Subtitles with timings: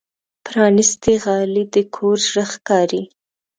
[0.45, 3.03] پرانستې غالۍ د کور زړه ښکاري.